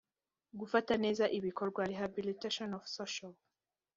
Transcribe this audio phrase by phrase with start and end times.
[0.59, 3.33] gufata neza ibikorwa rehabilitation of social